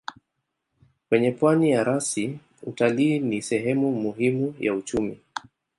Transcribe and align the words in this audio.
Kwenye 1.09 1.31
pwani 1.31 1.71
ya 1.71 1.83
rasi 1.83 2.39
utalii 2.63 3.19
ni 3.19 3.41
sehemu 3.41 3.91
muhimu 3.91 4.53
ya 4.59 4.73
uchumi. 4.73 5.19